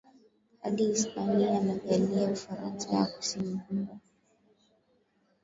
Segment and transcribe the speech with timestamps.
[0.61, 3.93] hadi Hispania na Gallia Ufaransa ya Kusini Kumbe